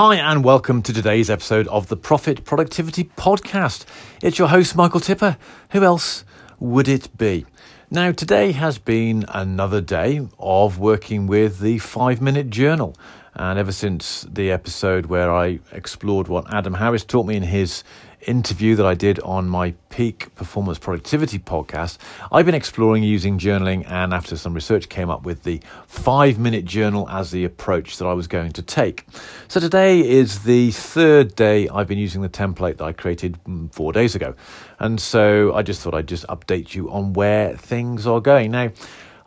[0.00, 3.84] Hi, and welcome to today's episode of the Profit Productivity Podcast.
[4.22, 5.36] It's your host, Michael Tipper.
[5.70, 6.24] Who else
[6.60, 7.46] would it be?
[7.90, 12.94] Now, today has been another day of working with the five minute journal.
[13.34, 17.82] And ever since the episode where I explored what Adam Harris taught me in his
[18.22, 21.98] interview that I did on my Peak Performance Productivity podcast,
[22.30, 26.64] I've been exploring using journaling, and after some research, came up with the five minute
[26.64, 29.06] journal as the approach that I was going to take.
[29.48, 33.72] So today is the third day I've been using the template that I created mm,
[33.72, 34.34] four days ago.
[34.78, 38.50] And so I just thought I'd just update you on where things are going.
[38.50, 38.70] Now,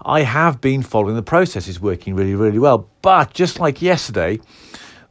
[0.04, 2.90] I have been following the process, it's working really, really well.
[3.02, 4.40] But just like yesterday,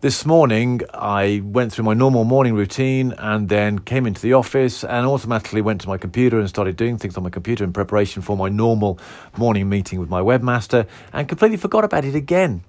[0.01, 4.83] this morning, I went through my normal morning routine and then came into the office
[4.83, 8.23] and automatically went to my computer and started doing things on my computer in preparation
[8.23, 8.99] for my normal
[9.37, 12.63] morning meeting with my webmaster and completely forgot about it again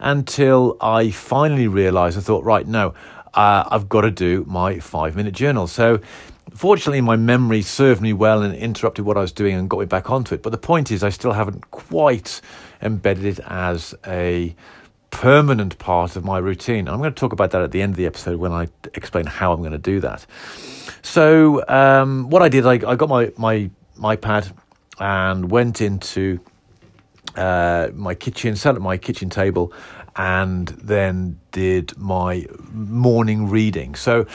[0.00, 2.94] until I finally realized I thought, right, no,
[3.32, 5.68] uh, I've got to do my five minute journal.
[5.68, 6.00] So,
[6.52, 9.86] fortunately, my memory served me well and interrupted what I was doing and got me
[9.86, 10.42] back onto it.
[10.42, 12.40] But the point is, I still haven't quite
[12.82, 14.56] embedded it as a
[15.12, 16.88] permanent part of my routine.
[16.88, 19.26] I'm going to talk about that at the end of the episode when I explain
[19.26, 20.26] how I'm going to do that.
[21.02, 24.52] So, um, what I did, I, I got my, my, my iPad
[24.98, 26.40] and went into
[27.36, 29.72] uh, my kitchen, sat at my kitchen table,
[30.16, 33.94] and then did my morning reading.
[33.94, 34.26] So,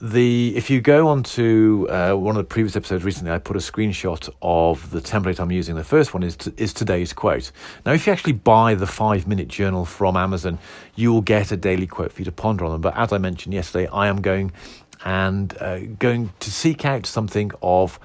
[0.00, 3.56] the if you go on to uh, one of the previous episodes recently, I put
[3.56, 5.74] a screenshot of the template I'm using.
[5.74, 7.50] The first one is is today's quote.
[7.84, 10.58] Now, if you actually buy the five minute journal from Amazon,
[10.94, 12.80] you will get a daily quote for you to ponder on them.
[12.82, 14.52] But as I mentioned yesterday, I am going
[15.04, 17.98] and uh, going to seek out something of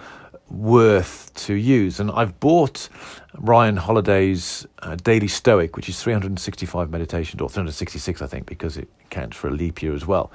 [0.52, 2.00] worth to use.
[2.00, 2.90] And I've bought
[3.38, 8.90] Ryan Holiday's uh, Daily Stoic, which is 365 meditations, or 366, I think, because it
[9.10, 10.32] counts for a leap year as well,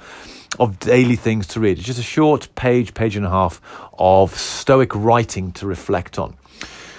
[0.59, 1.77] of daily things to read.
[1.77, 3.61] It's just a short page, page and a half
[3.97, 6.35] of Stoic writing to reflect on.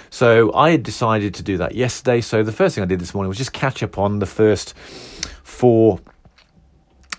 [0.09, 2.21] So I had decided to do that yesterday.
[2.21, 4.75] So the first thing I did this morning was just catch up on the first
[5.43, 5.99] four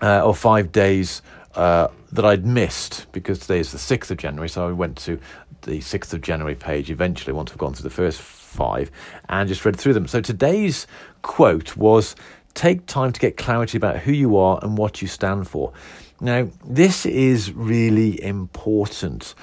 [0.03, 1.23] uh, or five days
[1.55, 4.49] uh, that I'd missed because today is the 6th of January.
[4.49, 5.21] So I went to
[5.63, 8.91] the 6th of January page eventually once I've gone through the first five
[9.29, 10.07] and just read through them.
[10.07, 10.87] So today's
[11.23, 12.17] quote was
[12.55, 15.73] take time to get clarity about who you are and what you stand for.
[16.21, 19.35] Now, this is really important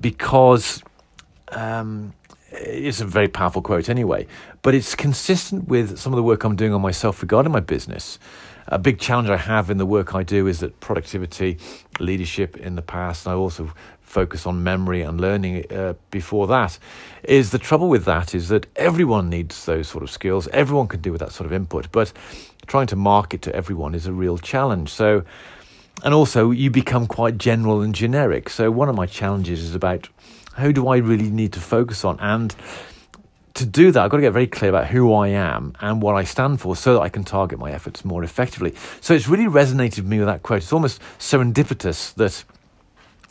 [0.00, 0.82] because
[1.50, 2.12] um,
[2.52, 4.26] it's a very powerful quote anyway,
[4.62, 8.18] but it's consistent with some of the work I'm doing on myself regarding my business.
[8.66, 11.58] A big challenge I have in the work I do is that productivity,
[11.98, 16.76] leadership in the past, and I also focus on memory and learning uh, before that
[17.22, 20.48] is the trouble with that is that everyone needs those sort of skills.
[20.48, 22.12] Everyone can do with that sort of input but
[22.66, 24.88] trying to market to everyone is a real challenge.
[24.88, 25.24] So
[26.02, 28.48] and also you become quite general and generic.
[28.48, 30.08] So one of my challenges is about
[30.56, 32.54] who do i really need to focus on and
[33.60, 36.16] to do that, I've got to get very clear about who I am and what
[36.16, 38.74] I stand for so that I can target my efforts more effectively.
[39.00, 40.62] So it's really resonated with me with that quote.
[40.62, 42.44] It's almost serendipitous that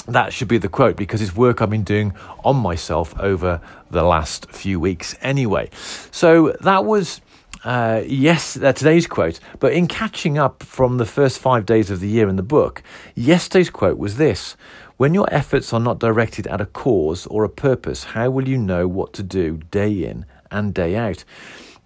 [0.08, 2.14] that should be the quote because it's work I've been doing
[2.44, 5.70] on myself over the last few weeks anyway.
[6.12, 7.22] So that was.
[7.66, 12.00] Uh, yes, uh, today's quote, but in catching up from the first five days of
[12.00, 12.82] the year in the book,
[13.16, 14.56] yesterday's quote was this
[15.00, 18.58] When your efforts are not directed at a cause or a purpose, how will you
[18.58, 21.24] know what to do day in and day out?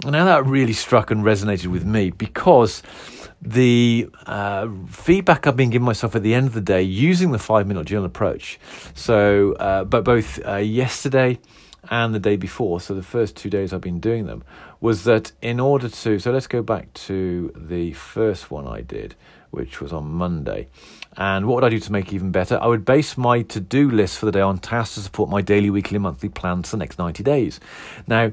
[0.03, 2.81] Now, that really struck and resonated with me because
[3.39, 7.37] the uh, feedback I've been giving myself at the end of the day using the
[7.37, 8.59] five minute journal approach.
[8.95, 11.37] So, uh, but both uh, yesterday
[11.91, 14.43] and the day before, so the first two days I've been doing them,
[14.81, 19.13] was that in order to, so let's go back to the first one I did,
[19.53, 20.67] which was on Monday.
[21.15, 22.57] And what would I do to make even better?
[22.59, 25.43] I would base my to do list for the day on tasks to support my
[25.43, 27.59] daily, weekly, monthly plans for the next 90 days.
[28.07, 28.31] Now,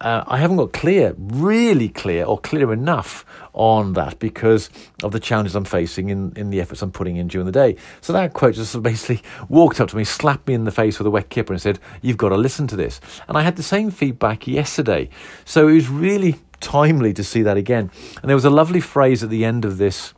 [0.00, 4.70] uh, I haven't got clear, really clear, or clear enough on that because
[5.02, 7.74] of the challenges I'm facing in, in the efforts I'm putting in during the day.
[8.00, 11.08] So that quote just basically walked up to me, slapped me in the face with
[11.08, 13.00] a wet kipper, and said, You've got to listen to this.
[13.26, 15.10] And I had the same feedback yesterday.
[15.44, 17.90] So it was really timely to see that again.
[18.22, 20.14] And there was a lovely phrase at the end of this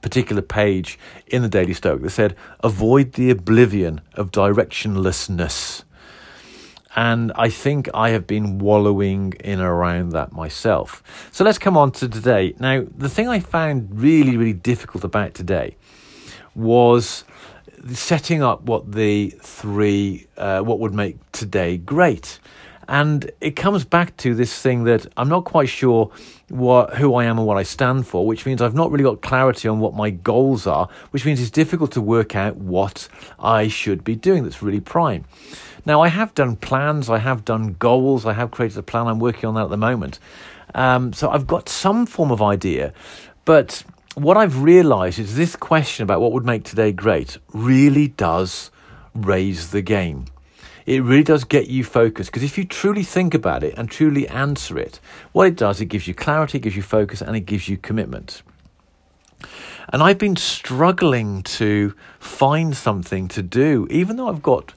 [0.00, 5.82] particular page in the Daily Stoic that said, avoid the oblivion of directionlessness.
[6.94, 11.02] And I think I have been wallowing in around that myself.
[11.30, 12.54] So let's come on to today.
[12.58, 15.76] Now, the thing I found really, really difficult about today
[16.54, 17.24] was
[17.92, 22.40] setting up what the three, uh, what would make today great.
[22.88, 26.10] And it comes back to this thing that I'm not quite sure
[26.48, 29.22] what who I am and what I stand for, which means I've not really got
[29.22, 33.08] clarity on what my goals are, which means it's difficult to work out what
[33.40, 35.24] I should be doing that's really prime.
[35.84, 39.18] Now, I have done plans, I have done goals, I have created a plan, I'm
[39.18, 40.18] working on that at the moment.
[40.74, 42.92] Um, so I've got some form of idea,
[43.44, 43.84] but
[44.14, 48.70] what I've realized is this question about what would make today great really does
[49.14, 50.26] raise the game
[50.86, 54.26] it really does get you focused because if you truly think about it and truly
[54.28, 55.00] answer it,
[55.32, 57.76] what it does, it gives you clarity, it gives you focus, and it gives you
[57.76, 58.42] commitment.
[59.92, 64.74] And I've been struggling to find something to do, even though I've got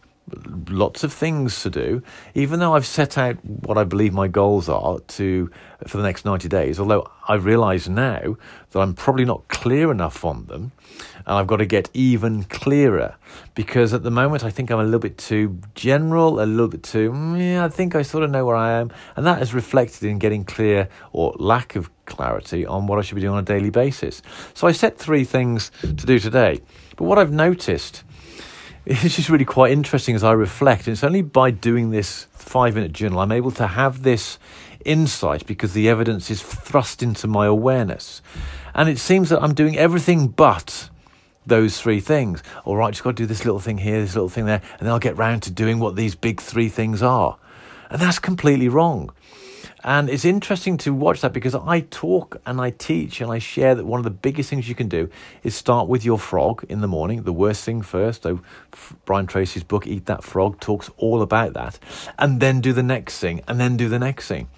[0.69, 2.03] lots of things to do,
[2.33, 5.49] even though I've set out what I believe my goals are to
[5.87, 8.37] for the next 90 days, although I realise now
[8.71, 10.71] that I'm probably not clear enough on them
[11.17, 13.15] and I've got to get even clearer
[13.55, 16.83] because at the moment I think I'm a little bit too general, a little bit
[16.83, 18.91] too, mm, yeah, I think I sort of know where I am.
[19.15, 23.15] And that is reflected in getting clear or lack of clarity on what I should
[23.15, 24.21] be doing on a daily basis.
[24.53, 26.61] So I set three things to do today.
[26.97, 28.03] But what I've noticed
[28.85, 30.87] it's just really quite interesting as I reflect.
[30.87, 34.39] It's only by doing this five minute journal I'm able to have this
[34.85, 38.21] insight because the evidence is thrust into my awareness.
[38.73, 40.89] And it seems that I'm doing everything but
[41.45, 42.41] those three things.
[42.63, 44.81] All right, just got to do this little thing here, this little thing there, and
[44.81, 47.37] then I'll get round to doing what these big three things are.
[47.89, 49.11] And that's completely wrong.
[49.83, 53.75] And it's interesting to watch that because I talk and I teach and I share
[53.75, 55.09] that one of the biggest things you can do
[55.43, 58.23] is start with your frog in the morning, the worst thing first.
[58.23, 58.41] So,
[59.05, 61.79] Brian Tracy's book, Eat That Frog, talks all about that.
[62.17, 64.49] And then do the next thing, and then do the next thing.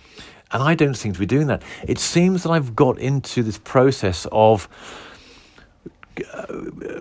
[0.51, 1.61] And I don't seem to be doing that.
[1.87, 4.67] It seems that I've got into this process of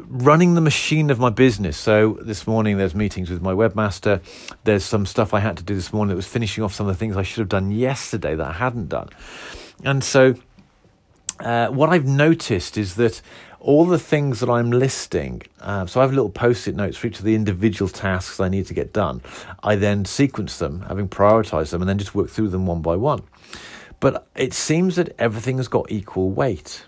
[0.07, 1.77] running the machine of my business.
[1.77, 4.21] So this morning there's meetings with my webmaster.
[4.65, 6.95] There's some stuff I had to do this morning that was finishing off some of
[6.95, 9.09] the things I should have done yesterday that I hadn't done.
[9.85, 10.35] And so
[11.41, 13.21] uh, what I've noticed is that
[13.59, 17.19] all the things that I'm listing, uh, so I have little post-it notes for each
[17.19, 19.21] of the individual tasks I need to get done.
[19.63, 22.97] I then sequence them, having prioritized them, and then just work through them one by
[22.97, 23.23] one.
[24.01, 26.87] But it seems that everything has got equal weight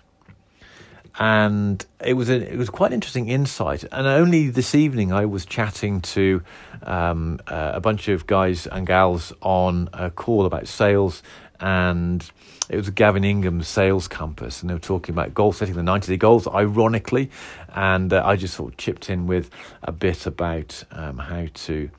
[1.19, 3.83] and it was a, it was quite an interesting insight.
[3.91, 6.41] And only this evening, I was chatting to
[6.83, 11.21] um, uh, a bunch of guys and gals on a call about sales,
[11.59, 12.29] and
[12.69, 16.07] it was Gavin Ingham's Sales Compass, and they were talking about goal setting, the ninety
[16.07, 17.29] day goals, ironically,
[17.75, 19.49] and uh, I just sort of chipped in with
[19.83, 21.89] a bit about um, how to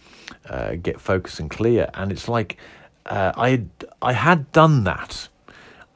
[0.48, 2.56] uh, get focused and clear, and it's like
[3.06, 3.64] uh, I
[4.02, 5.28] I had done that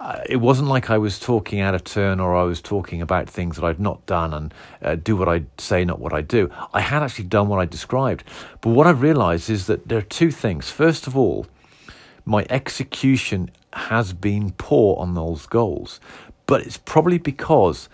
[0.00, 3.28] uh, it wasn't like I was talking out of turn or I was talking about
[3.28, 6.50] things that I'd not done and uh, do what I say, not what I do.
[6.72, 8.22] I had actually done what I described.
[8.60, 10.70] But what I've realized is that there are two things.
[10.70, 11.46] First of all,
[12.24, 15.98] my execution has been poor on those goals,
[16.46, 17.88] but it's probably because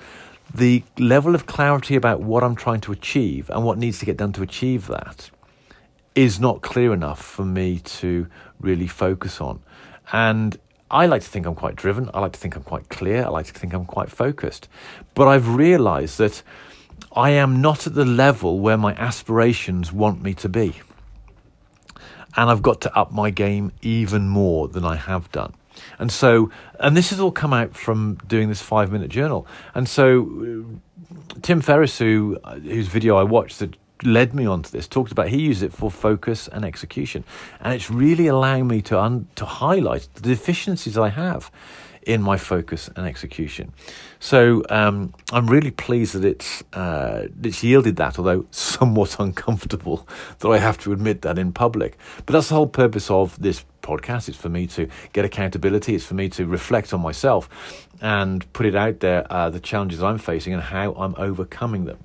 [0.55, 4.19] the level of clarity about what I'm trying to achieve and what needs to get
[4.19, 5.31] done to achieve that
[6.15, 8.29] is not clear enough for me to
[8.61, 9.63] really focus on.
[10.13, 10.59] And
[10.91, 12.11] I like to think I'm quite driven.
[12.15, 13.25] I like to think I'm quite clear.
[13.25, 14.69] I like to think I'm quite focused.
[15.15, 16.43] But I've realized that
[17.13, 20.75] I am not at the level where my aspirations want me to be.
[22.37, 25.55] And I've got to up my game even more than I have done.
[25.99, 29.47] And so, and this has all come out from doing this five minute journal.
[29.75, 30.23] And so,
[30.71, 35.13] uh, Tim Ferriss, who, uh, whose video I watched that led me onto this talked
[35.13, 37.25] about he used it for focus and execution
[37.61, 41.51] and it's really allowing me to un, to highlight the deficiencies I have
[42.07, 43.73] in my focus and execution.
[44.21, 50.07] So um, I'm really pleased that it's uh, it's yielded that, although somewhat uncomfortable
[50.39, 51.97] that I have to admit that in public.
[52.27, 54.29] But that's the whole purpose of this podcast.
[54.29, 55.95] It's for me to get accountability.
[55.95, 60.03] It's for me to reflect on myself and put it out there, uh, the challenges
[60.03, 61.99] I'm facing and how I'm overcoming them.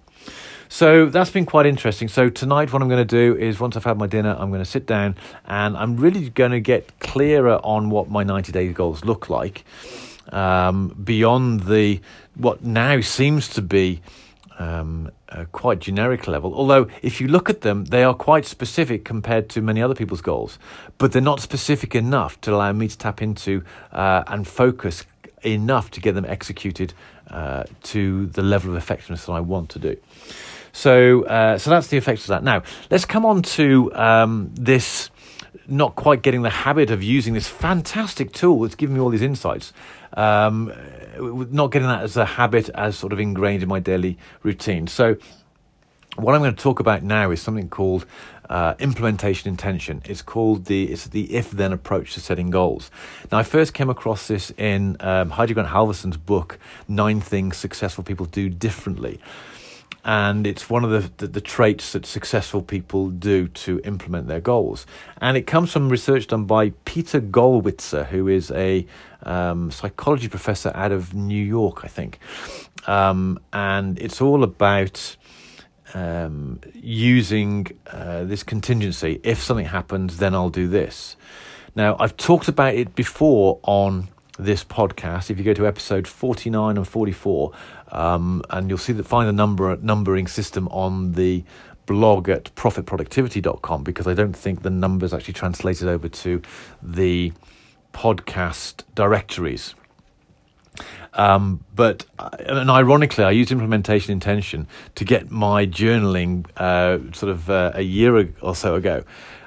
[0.72, 2.08] So that's been quite interesting.
[2.08, 4.62] So tonight, what I'm going to do is once I've had my dinner, I'm going
[4.62, 8.72] to sit down and I'm really going to get clearer on what my 90 day
[8.72, 9.66] goals look like
[10.32, 12.00] um, beyond the
[12.36, 14.02] what now seems to be.
[14.60, 16.54] Um, a quite generic level.
[16.54, 20.20] Although, if you look at them, they are quite specific compared to many other people's
[20.20, 20.60] goals,
[20.98, 25.06] but they're not specific enough to allow me to tap into uh, and focus
[25.44, 26.94] enough to get them executed
[27.30, 29.96] uh, to the level of effectiveness that I want to do.
[30.72, 32.44] So, uh, so that's the effects of that.
[32.44, 35.10] Now, let's come on to um, this.
[35.68, 39.22] Not quite getting the habit of using this fantastic tool that's giving me all these
[39.22, 39.72] insights.
[40.14, 40.74] Um,
[41.52, 44.88] not getting that as a habit, as sort of ingrained in my daily routine.
[44.88, 45.18] So,
[46.16, 48.06] What I'm going to talk about now is something called
[48.50, 50.02] uh, implementation intention.
[50.06, 52.92] It's called the it's the if then approach to setting goals.
[53.32, 58.04] Now, I first came across this in um, Heidi Grant Halvorson's book Nine Things Successful
[58.04, 59.20] People Do Differently,
[60.06, 64.40] and it's one of the, the, the traits that successful people do to implement their
[64.40, 64.86] goals.
[65.20, 68.86] And it comes from research done by Peter Gollwitzer, who is a
[69.24, 72.20] um, psychology professor out of New York, I think,
[72.88, 75.18] um, and it's all about
[75.94, 79.20] um, using uh, this contingency.
[79.24, 81.16] If something happens, then I'll do this.
[81.76, 85.30] Now, I've talked about it before on this podcast.
[85.30, 87.52] If you go to episode 49 and 44,
[87.92, 91.44] um, and you'll see that find the number numbering system on the
[91.86, 96.42] blog at profitproductivity.com because I don't think the numbers actually translated over to
[96.82, 97.34] the
[97.94, 99.76] podcast directories.
[101.14, 107.32] Um, but uh, and ironically, I used implementation intention to get my journaling uh, sort
[107.32, 109.04] of uh, a year or so ago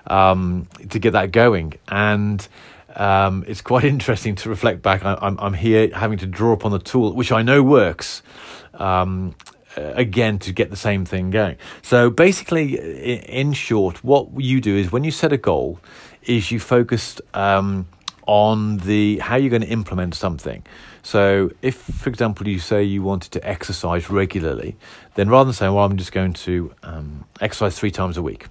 [0.09, 2.47] um, to get that going, and
[2.97, 5.05] um, it's quite interesting to reflect back.
[5.05, 8.23] I, am I'm here having to draw upon the tool, which I know works.
[8.75, 9.35] Um,
[9.77, 11.57] again, to get the same thing going.
[11.81, 15.81] So basically, in short, what you do is when you set a goal,
[16.25, 17.87] is you focus um,
[18.27, 20.65] on the how you're going to implement something.
[21.03, 24.77] So, if, for example, you say you wanted to exercise regularly,
[25.15, 28.47] then rather than saying, well, I'm just going to um, exercise three times a week,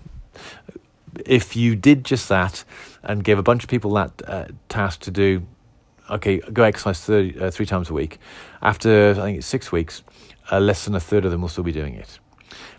[1.25, 2.63] if you did just that
[3.03, 5.45] and gave a bunch of people that uh, task to do,
[6.09, 8.19] okay, go exercise 30, uh, three times a week,
[8.61, 10.03] after I think it's six weeks,
[10.51, 12.19] uh, less than a third of them will still be doing it.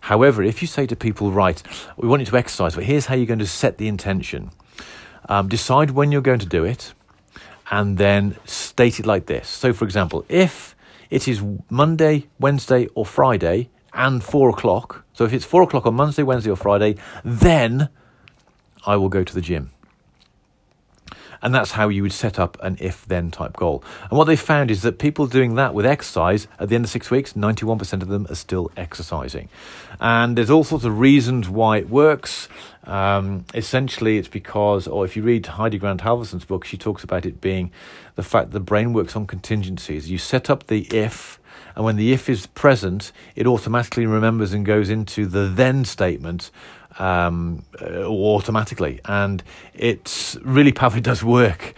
[0.02, 1.62] However, if you say to people, right,
[1.96, 4.50] we want you to exercise, but here's how you're going to set the intention.
[5.28, 6.92] Um, decide when you're going to do it
[7.70, 9.48] and then state it like this.
[9.48, 10.74] So, for example, if
[11.10, 15.94] it is Monday, Wednesday, or Friday and four o'clock, so if it's four o'clock on
[15.94, 17.88] Monday, Wednesday, or Friday, then
[18.86, 19.70] I will go to the gym.
[21.42, 23.82] And that's how you would set up an if then type goal.
[24.08, 26.90] And what they found is that people doing that with exercise at the end of
[26.90, 29.48] six weeks, 91% of them are still exercising.
[30.00, 32.48] And there's all sorts of reasons why it works.
[32.84, 37.26] Um, essentially, it's because, or if you read Heidi Grant Halvorson's book, she talks about
[37.26, 37.72] it being
[38.14, 40.08] the fact the brain works on contingencies.
[40.08, 41.40] You set up the if,
[41.74, 46.50] and when the if is present, it automatically remembers and goes into the then statement
[46.98, 49.00] um, uh, automatically.
[49.04, 49.42] And
[49.74, 50.98] it's really powerful.
[50.98, 51.74] It does work.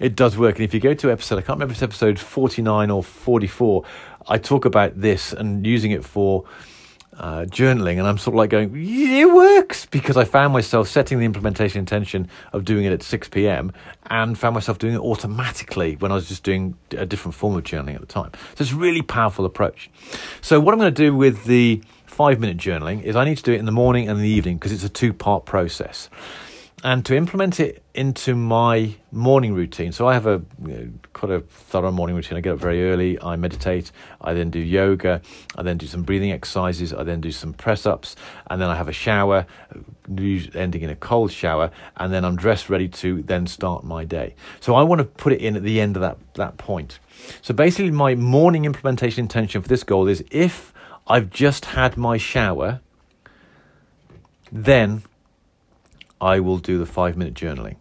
[0.00, 0.56] It does work.
[0.56, 3.84] And if you go to episode, I can't remember if it's episode 49 or 44,
[4.28, 6.44] I talk about this and using it for
[7.18, 11.18] uh, journaling, and I'm sort of like going, it works because I found myself setting
[11.18, 13.72] the implementation intention of doing it at 6 p.m.
[14.06, 17.64] and found myself doing it automatically when I was just doing a different form of
[17.64, 18.30] journaling at the time.
[18.54, 19.90] So it's a really powerful approach.
[20.40, 23.42] So what I'm going to do with the five minute journaling is I need to
[23.42, 26.08] do it in the morning and the evening because it's a two part process.
[26.84, 31.32] And to implement it into my morning routine, so I have a you know, quite
[31.32, 32.36] a thorough morning routine.
[32.36, 33.90] I get up very early, I meditate,
[34.20, 35.22] I then do yoga,
[35.56, 38.14] I then do some breathing exercises, I then do some press ups,
[38.50, 39.46] and then I have a shower,
[40.54, 44.34] ending in a cold shower, and then I'm dressed ready to then start my day.
[44.60, 46.98] So I want to put it in at the end of that, that point.
[47.40, 50.74] So basically, my morning implementation intention for this goal is if
[51.06, 52.80] I've just had my shower,
[54.52, 55.02] then
[56.20, 57.76] I will do the five minute journaling.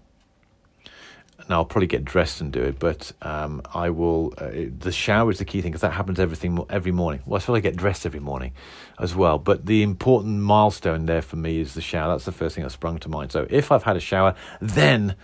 [1.47, 4.33] Now I'll probably get dressed and do it, but um, I will.
[4.37, 4.49] Uh,
[4.79, 7.21] the shower is the key thing because that happens everything every morning.
[7.25, 8.53] Well, I suppose I get dressed every morning
[8.99, 9.37] as well.
[9.37, 12.13] But the important milestone there for me is the shower.
[12.13, 13.31] That's the first thing that sprung to mind.
[13.31, 15.15] So if I've had a shower, then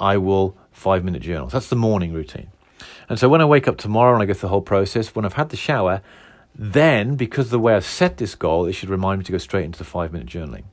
[0.00, 1.46] I will five minute journal.
[1.46, 2.50] That's the morning routine.
[3.08, 5.24] And so when I wake up tomorrow and I go through the whole process, when
[5.24, 6.02] I've had the shower,
[6.54, 9.38] then, because of the way I've set this goal, it should remind me to go
[9.38, 10.64] straight into the five minute journaling.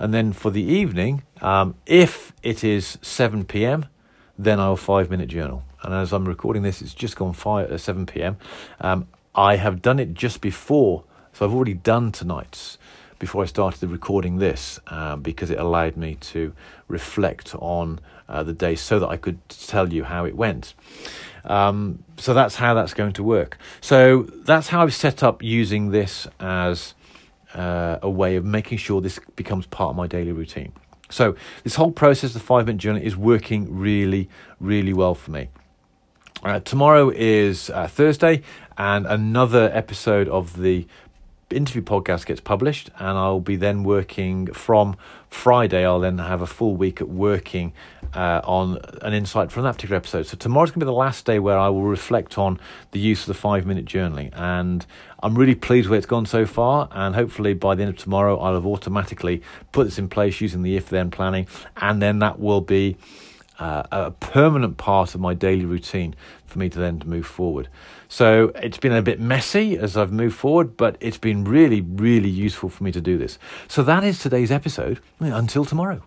[0.00, 3.86] And then for the evening, um, if it is 7 p.m.,
[4.38, 5.62] then I'll five minute journal.
[5.82, 8.38] And as I'm recording this, it's just gone five, uh, 7 p.m.
[8.80, 11.04] Um, I have done it just before,
[11.34, 12.78] so I've already done tonight's
[13.18, 16.54] before I started recording this um, because it allowed me to
[16.88, 20.72] reflect on uh, the day so that I could tell you how it went.
[21.44, 23.58] Um, so that's how that's going to work.
[23.82, 26.94] So that's how I've set up using this as
[27.54, 30.72] uh, a way of making sure this becomes part of my daily routine.
[31.10, 34.28] So this whole process, the five minute journey, is working really,
[34.60, 35.48] really well for me.
[36.42, 38.42] Uh, tomorrow is uh, Thursday,
[38.78, 40.86] and another episode of the
[41.50, 44.96] interview podcast gets published, and I'll be then working from
[45.28, 45.84] Friday.
[45.84, 47.72] I'll then have a full week at working
[48.14, 50.26] uh, on an insight from that particular episode.
[50.26, 52.60] So tomorrow's going to be the last day where I will reflect on
[52.92, 54.84] the use of the five minute journaling, and
[55.22, 56.88] I'm really pleased where it's gone so far.
[56.92, 59.42] And hopefully by the end of tomorrow, I'll have automatically
[59.72, 62.96] put this in place using the if then planning, and then that will be.
[63.60, 66.14] Uh, a permanent part of my daily routine
[66.46, 67.68] for me to then to move forward.
[68.08, 72.30] So it's been a bit messy as I've moved forward, but it's been really, really
[72.30, 73.38] useful for me to do this.
[73.68, 75.00] So that is today's episode.
[75.20, 76.02] Until tomorrow.